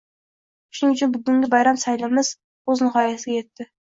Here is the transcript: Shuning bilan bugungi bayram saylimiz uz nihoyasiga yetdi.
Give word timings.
Shuning 0.77 0.95
bilan 1.01 1.11
bugungi 1.17 1.49
bayram 1.53 1.77
saylimiz 1.81 2.31
uz 2.75 2.81
nihoyasiga 2.87 3.37
yetdi. 3.37 3.69